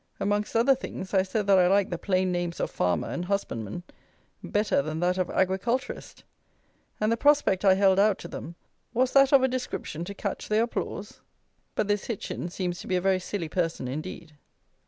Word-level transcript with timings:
Amongst 0.19 0.55
other 0.55 0.73
things, 0.73 1.13
I 1.13 1.21
said 1.21 1.45
that 1.45 1.59
I 1.59 1.67
liked 1.67 1.91
the 1.91 1.97
plain 1.99 2.31
names 2.31 2.59
of 2.59 2.71
farmer 2.71 3.07
and 3.09 3.25
husbandman 3.25 3.83
better 4.43 4.81
than 4.81 4.99
that 5.01 5.19
of 5.19 5.29
agriculturist; 5.29 6.23
and, 6.99 7.11
the 7.11 7.17
prospect 7.17 7.63
I 7.63 7.75
held 7.75 7.99
out 7.99 8.17
to 8.21 8.27
them, 8.27 8.55
was 8.95 9.13
that 9.13 9.31
of 9.31 9.43
a 9.43 9.47
description 9.47 10.03
to 10.05 10.15
catch 10.15 10.49
their 10.49 10.63
applause? 10.63 11.21
But 11.75 11.87
this 11.87 12.05
Hitchins 12.05 12.51
seems 12.51 12.79
to 12.79 12.87
be 12.87 12.95
a 12.95 12.99
very 13.01 13.19
silly 13.19 13.47
person 13.47 13.87
indeed. 13.87 14.33